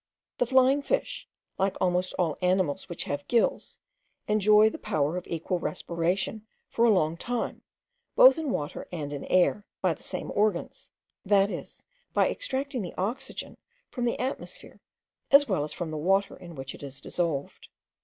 The 0.39 0.47
flying 0.47 0.81
fish, 0.81 1.27
like 1.59 1.77
almost 1.79 2.15
all 2.17 2.35
animals 2.41 2.89
which 2.89 3.03
have 3.03 3.27
gills, 3.27 3.77
enjoy 4.27 4.71
the 4.71 4.79
power 4.79 5.15
of 5.15 5.27
equal 5.27 5.59
respiration 5.59 6.43
for 6.67 6.85
a 6.85 6.89
long 6.91 7.15
time, 7.17 7.61
both 8.15 8.39
in 8.39 8.49
water 8.49 8.87
and 8.91 9.13
in 9.13 9.25
air, 9.25 9.63
by 9.79 9.93
the 9.93 10.01
same 10.01 10.31
organs; 10.33 10.89
that 11.23 11.51
is, 11.51 11.85
by 12.13 12.31
extracting 12.31 12.81
the 12.81 12.95
oxygen 12.95 13.57
from 13.91 14.05
the 14.05 14.19
atmosphere 14.19 14.81
as 15.29 15.47
well 15.47 15.63
as 15.63 15.71
from 15.71 15.91
the 15.91 15.97
water 15.97 16.35
in 16.35 16.55
which 16.55 16.73
it 16.73 16.81
is 16.81 16.99
dissolved. 16.99 17.67